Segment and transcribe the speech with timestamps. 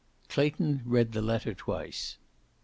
[0.29, 2.17] Clayton read the letter twice.